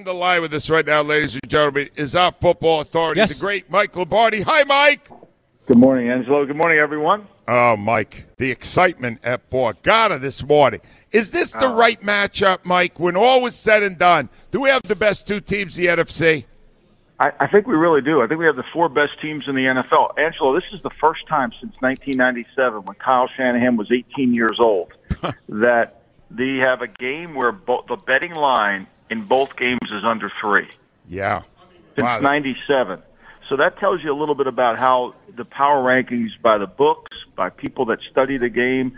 [0.00, 3.34] On the line with us right now, ladies and gentlemen, is our football authority, Yes.
[3.34, 4.40] the great Mike Lombardi.
[4.40, 5.10] Hi, Mike.
[5.66, 6.46] Good morning, Angelo.
[6.46, 7.26] Good morning, everyone.
[7.46, 10.80] Oh, Mike, the excitement at Borgata this morning.
[11.12, 11.76] Is this the ah.
[11.76, 12.98] right matchup, Mike?
[12.98, 16.02] When all was said and done, do we have the best two teams in the
[16.02, 16.46] NFC?
[17.18, 18.22] I, I think we really do.
[18.22, 20.18] I think we have the four best teams in the NFL.
[20.18, 24.94] Angelo, this is the first time since 1997, when Kyle Shanahan was 18 years old,
[25.50, 30.30] that they have a game where bo- the betting line in both games is under
[30.40, 30.68] three.
[31.08, 31.42] Yeah.
[31.96, 32.20] since Wow.
[32.20, 33.02] 97.
[33.48, 37.16] So that tells you a little bit about how the power rankings by the books,
[37.34, 38.96] by people that study the game,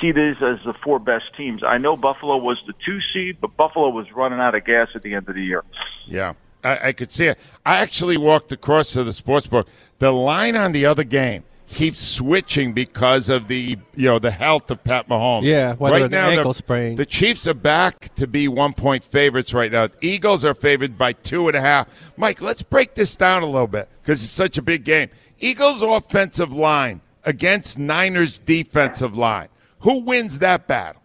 [0.00, 1.62] see these as the four best teams.
[1.62, 5.02] I know Buffalo was the two seed, but Buffalo was running out of gas at
[5.02, 5.62] the end of the year.
[6.06, 6.32] Yeah,
[6.64, 7.38] I, I could see it.
[7.66, 9.68] I actually walked across to the sports book.
[9.98, 14.70] The line on the other game keeps switching because of the you know the health
[14.70, 15.44] of Pat Mahomes.
[15.44, 16.96] Yeah, right now ankle the, sprain.
[16.96, 19.88] the Chiefs are back to be one point favorites right now.
[20.02, 21.88] Eagles are favored by two and a half.
[22.16, 25.08] Mike, let's break this down a little bit because it's such a big game.
[25.38, 29.48] Eagles offensive line against Niners defensive line.
[29.80, 31.02] Who wins that battle?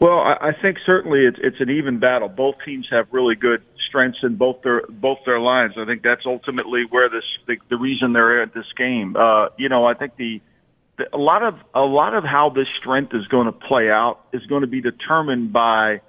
[0.00, 2.28] Well, I, I think certainly it's it's an even battle.
[2.28, 5.74] Both teams have really good strengths in both their both their lines.
[5.78, 9.16] I think that's ultimately where this the, the reason they're at this game.
[9.16, 10.40] Uh, you know, I think the,
[10.98, 14.20] the a lot of a lot of how this strength is going to play out
[14.32, 16.00] is going to be determined by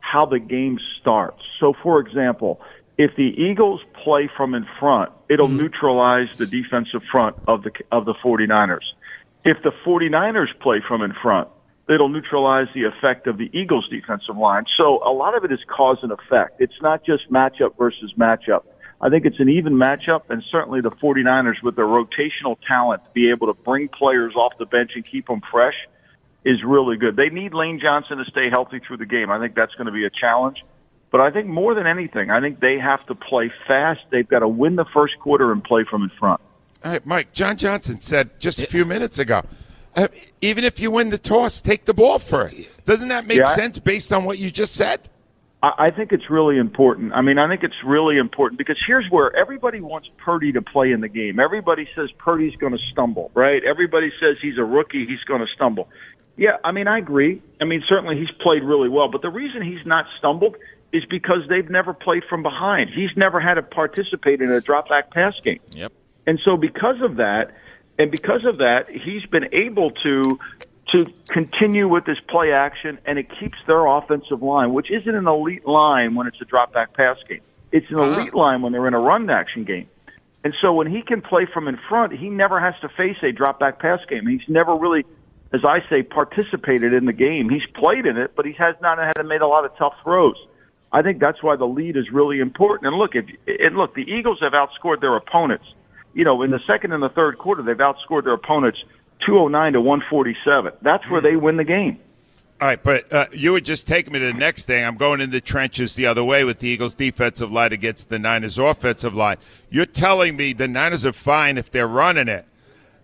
[0.00, 1.42] how the game starts.
[1.60, 2.60] So, for example,
[2.96, 8.04] if the Eagles play from in front, it'll neutralize the defensive front of the of
[8.04, 8.84] the 49ers.
[9.44, 11.48] If the 49ers play from in front,
[11.88, 14.64] it'll neutralize the effect of the Eagles defensive line.
[14.76, 16.60] So a lot of it is cause and effect.
[16.60, 18.64] It's not just matchup versus matchup.
[19.00, 23.10] I think it's an even matchup, and certainly the 49ers with their rotational talent to
[23.12, 25.74] be able to bring players off the bench and keep them fresh
[26.44, 27.16] is really good.
[27.16, 29.30] They need Lane Johnson to stay healthy through the game.
[29.30, 30.64] I think that's going to be a challenge.
[31.10, 34.00] But I think more than anything, I think they have to play fast.
[34.10, 36.40] They've got to win the first quarter and play from in front.
[36.84, 39.42] All right, Mike, John Johnson said just a few minutes ago,
[39.96, 40.08] uh,
[40.40, 42.56] even if you win the toss, take the ball first.
[42.84, 45.00] Doesn't that make Yeah, sense based on what you just said?
[45.62, 47.12] I I think it's really important.
[47.14, 50.92] I mean, I think it's really important because here's where everybody wants Purdy to play
[50.92, 51.40] in the game.
[51.40, 53.62] Everybody says Purdy's going to stumble, right?
[53.64, 55.88] Everybody says he's a rookie, he's going to stumble.
[56.36, 57.40] Yeah, I mean, I agree.
[57.60, 60.56] I mean, certainly he's played really well, but the reason he's not stumbled
[60.92, 62.90] is because they've never played from behind.
[62.90, 65.60] He's never had to participate in a drop back pass game.
[65.72, 65.92] Yep.
[66.26, 67.52] And so because of that,
[67.98, 70.38] and because of that, he's been able to
[70.92, 75.26] to continue with this play action, and it keeps their offensive line, which isn't an
[75.26, 77.40] elite line when it's a drop back pass game.
[77.72, 78.20] It's an uh-huh.
[78.20, 79.88] elite line when they're in a run action game.
[80.44, 83.32] And so when he can play from in front, he never has to face a
[83.32, 84.26] drop back pass game.
[84.26, 85.04] He's never really,
[85.52, 87.48] as I say, participated in the game.
[87.48, 89.94] He's played in it, but he has not had to make a lot of tough
[90.04, 90.36] throws.
[90.92, 92.88] I think that's why the lead is really important.
[92.88, 95.64] And look, if and look, the Eagles have outscored their opponents.
[96.14, 98.78] You know, in the second and the third quarter, they've outscored their opponents
[99.26, 100.72] 209 to 147.
[100.82, 101.98] That's where they win the game.
[102.60, 104.84] All right, but uh, you would just take me to the next thing.
[104.84, 108.18] I'm going in the trenches the other way with the Eagles' defensive line against the
[108.18, 109.38] Niners' offensive line.
[109.70, 112.46] You're telling me the Niners are fine if they're running it.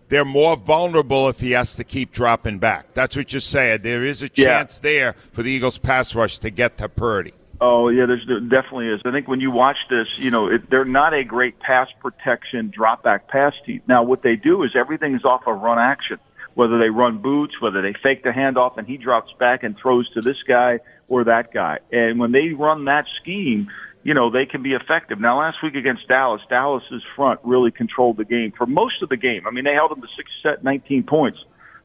[0.09, 2.94] They're more vulnerable if he has to keep dropping back.
[2.94, 3.82] That's what you're saying.
[3.82, 4.59] There is a Yeah.
[4.59, 7.32] chance there for the Eagles' pass rush to get to Purdy.
[7.60, 9.03] Oh yeah, there's there definitely is.
[9.04, 12.72] I think when you watch this, you know it, they're not a great pass protection
[12.75, 13.82] drop back pass team.
[13.87, 16.19] Now what they do is everything is off of run action.
[16.54, 20.10] Whether they run boots, whether they fake the handoff and he drops back and throws
[20.15, 21.78] to this guy or that guy.
[21.93, 23.69] And when they run that scheme,
[24.03, 25.21] you know they can be effective.
[25.21, 29.18] Now last week against Dallas, Dallas's front really controlled the game for most of the
[29.18, 29.47] game.
[29.47, 31.39] I mean they held them to six set 19 points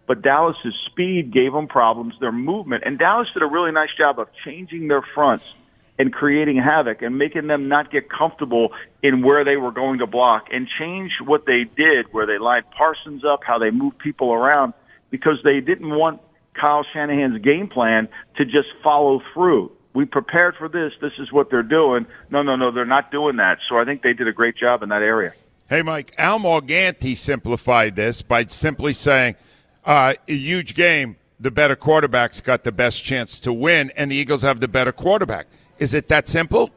[0.07, 4.19] but Dallas's speed gave them problems, their movement, and Dallas did a really nice job
[4.19, 5.43] of changing their fronts
[5.97, 8.69] and creating havoc and making them not get comfortable
[9.01, 12.65] in where they were going to block and change what they did, where they lined
[12.71, 14.73] Parsons up, how they moved people around,
[15.09, 16.21] because they didn't want
[16.53, 18.07] Kyle Shanahan's game plan
[18.37, 19.71] to just follow through.
[19.93, 20.91] We prepared for this.
[20.99, 22.05] This is what they're doing.
[22.29, 23.59] No, no, no, they're not doing that.
[23.69, 25.33] So I think they did a great job in that area.
[25.69, 29.35] Hey, Mike, Al Morganti simplified this by simply saying,
[29.85, 34.15] uh, a huge game, the better quarterback's got the best chance to win, and the
[34.15, 35.47] Eagles have the better quarterback.
[35.79, 36.71] Is it that simple?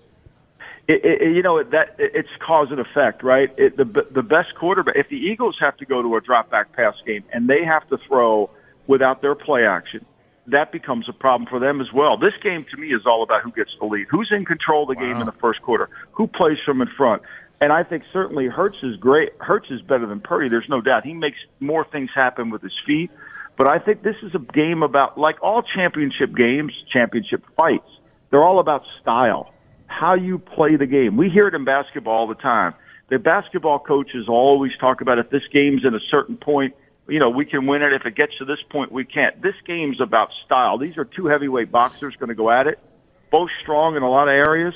[0.88, 3.50] it, it, you know that it's cause and effect, right?
[3.58, 4.96] It, the the best quarterback.
[4.96, 7.86] If the Eagles have to go to a drop back pass game and they have
[7.90, 8.50] to throw
[8.86, 10.04] without their play action,
[10.46, 12.16] that becomes a problem for them as well.
[12.16, 14.96] This game to me is all about who gets the lead, who's in control of
[14.96, 15.12] the wow.
[15.12, 17.22] game in the first quarter, who plays from in front.
[17.60, 19.32] And I think certainly Hurts is great.
[19.40, 20.48] Hurts is better than Purdy.
[20.48, 21.04] There's no doubt.
[21.04, 23.10] He makes more things happen with his feet.
[23.58, 27.90] But I think this is a game about, like all championship games, championship fights,
[28.30, 29.52] they're all about style
[29.88, 31.16] how you play the game.
[31.16, 32.75] We hear it in basketball all the time.
[33.08, 36.75] The basketball coaches always talk about if this game's at a certain point,
[37.08, 37.94] you know, we can win it.
[37.94, 39.40] If it gets to this point, we can't.
[39.42, 40.76] This game's about style.
[40.76, 42.78] These are two heavyweight boxers going to go at it,
[43.30, 44.75] both strong in a lot of areas.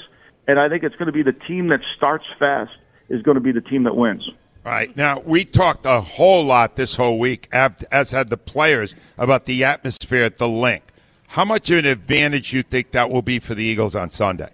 [0.49, 2.73] And I think it's going to be the team that starts fast
[3.11, 4.27] is going to be the team that wins.
[4.65, 4.97] All right.
[4.97, 9.63] Now, we talked a whole lot this whole week, as had the players, about the
[9.65, 10.85] atmosphere at the Linc.
[11.33, 14.51] How much of an advantage you think that will be for the Eagles on Sunday?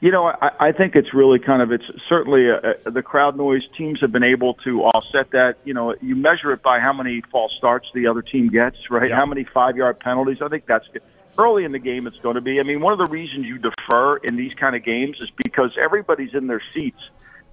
[0.00, 3.36] You know, I, I think it's really kind of it's certainly a, a, the crowd
[3.36, 3.60] noise.
[3.76, 5.56] Teams have been able to offset that.
[5.64, 9.10] You know, you measure it by how many false starts the other team gets, right?
[9.10, 9.16] Yeah.
[9.16, 10.38] How many five yard penalties.
[10.40, 11.02] I think that's good.
[11.36, 12.06] early in the game.
[12.06, 12.60] It's going to be.
[12.60, 15.76] I mean, one of the reasons you defer in these kind of games is because
[15.78, 17.02] everybody's in their seats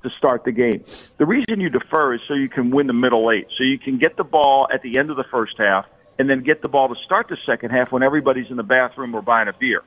[0.04, 0.86] to start the game.
[1.18, 3.98] The reason you defer is so you can win the middle eight, so you can
[3.98, 5.86] get the ball at the end of the first half,
[6.20, 9.16] and then get the ball to start the second half when everybody's in the bathroom
[9.16, 9.84] or buying a beer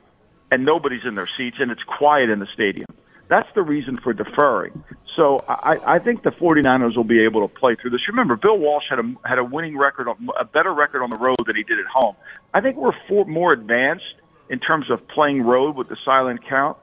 [0.51, 2.87] and nobody's in their seats and it's quiet in the stadium.
[3.29, 4.83] That's the reason for deferring.
[5.15, 8.01] So I, I think the 49ers will be able to play through this.
[8.09, 10.07] Remember, Bill Walsh had a had a winning record,
[10.37, 12.17] a better record on the road than he did at home.
[12.53, 14.15] I think we're for, more advanced
[14.49, 16.77] in terms of playing road with the silent count.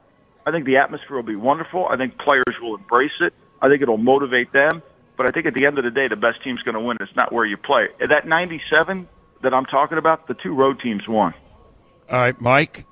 [0.47, 1.87] I think the atmosphere will be wonderful.
[1.87, 3.35] I think players will embrace it.
[3.61, 4.83] I think it'll motivate them.
[5.19, 6.97] But I think at the end of the day, the best team's going to win.
[7.00, 7.89] It's not where you play.
[7.99, 9.06] That 97
[9.43, 11.35] that I'm talking about, the two road teams won.
[12.11, 12.87] All right, Mike.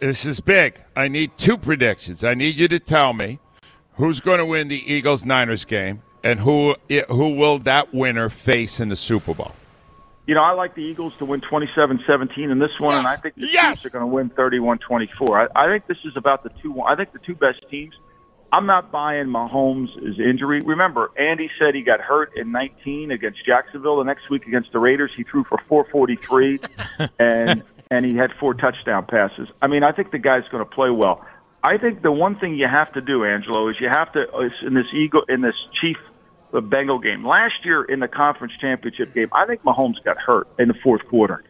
[0.00, 0.80] This is big.
[0.96, 2.24] I need two predictions.
[2.24, 3.38] I need you to tell me
[3.94, 6.74] who's going to win the Eagles Niners game and who
[7.08, 9.52] who will that winner face in the Super Bowl.
[10.26, 12.98] You know, I like the Eagles to win 27-17 in this one, yes.
[12.98, 13.82] and I think the yes.
[13.82, 15.48] Chiefs are going to win 31-24.
[15.54, 16.80] I, I think this is about the two.
[16.80, 17.94] I think the two best teams.
[18.54, 19.88] I'm not buying Mahomes'
[20.20, 20.60] injury.
[20.60, 23.96] Remember, Andy said he got hurt in 19 against Jacksonville.
[23.96, 26.60] The next week against the Raiders, he threw for 443,
[27.18, 29.48] and and he had four touchdown passes.
[29.60, 31.26] I mean, I think the guy's going to play well.
[31.64, 34.24] I think the one thing you have to do, Angelo, is you have to
[34.64, 35.96] in this ego in this Chief
[36.52, 39.30] the Bengal game last year in the conference championship game.
[39.32, 41.42] I think Mahomes got hurt in the fourth quarter.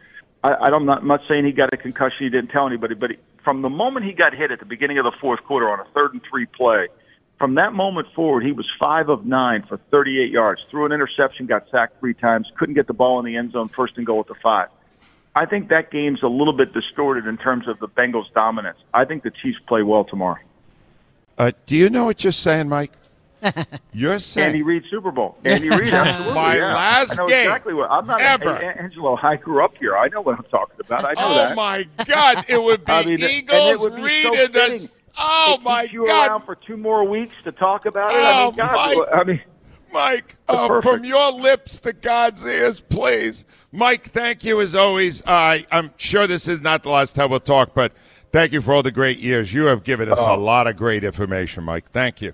[0.43, 2.17] I, I don't, I'm not saying he got a concussion.
[2.21, 4.97] He didn't tell anybody, but he, from the moment he got hit at the beginning
[4.97, 6.87] of the fourth quarter on a third and three play,
[7.37, 11.45] from that moment forward, he was five of nine for 38 yards, threw an interception,
[11.45, 14.21] got sacked three times, couldn't get the ball in the end zone, first and goal
[14.21, 14.69] at the five.
[15.35, 18.79] I think that game's a little bit distorted in terms of the Bengals' dominance.
[18.93, 20.39] I think the Chiefs play well tomorrow.
[21.37, 22.93] Uh, do you know what you're saying, Mike?
[23.93, 25.37] You're saying Andy Reid Super Bowl.
[25.45, 26.33] Andy Reid, absolutely.
[26.33, 26.73] My yeah.
[26.73, 27.47] last I know game.
[27.47, 28.55] Exactly what I'm not ever.
[28.55, 29.17] A, Angelo.
[29.21, 29.95] I grew up here.
[29.97, 31.05] I know what I'm talking about.
[31.05, 31.51] I know oh that.
[31.51, 32.45] Oh my God!
[32.47, 34.89] It would be I mean, Eagles Reid so in the.
[35.17, 36.29] Oh my you God!
[36.29, 38.17] Around for two more weeks to talk about it.
[38.17, 39.17] Oh I mean, God, my.
[39.19, 39.41] I mean.
[39.93, 43.45] Mike, uh, from your lips to God's ears, please.
[43.71, 45.21] Mike, thank you as always.
[45.25, 47.93] Uh, I'm sure this is not the last time we'll talk, but
[48.33, 49.53] thank you for all the great years.
[49.53, 51.91] You have given us a lot of great information, Mike.
[51.91, 52.33] Thank you.